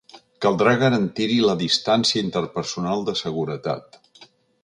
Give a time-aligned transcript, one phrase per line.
[0.43, 4.01] Caldrà garantir-hi la distància interpersonal de seguretat.